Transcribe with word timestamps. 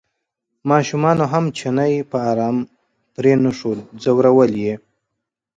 ماشومانو 0.69 1.25
هم 1.33 1.45
چینی 1.57 1.93
په 2.09 2.17
ارام 2.31 2.57
پرېنښوده 3.15 3.83
ځورول 4.03 4.51
یې. 4.65 4.75